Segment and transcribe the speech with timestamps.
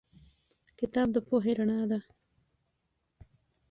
[0.79, 1.99] کتاب د پوهې رڼا ده.